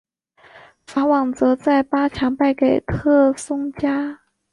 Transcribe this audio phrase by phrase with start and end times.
[0.87, 4.21] 法网则在八强败给特松加。